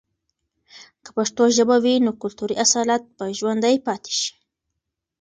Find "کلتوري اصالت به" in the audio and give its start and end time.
2.21-3.25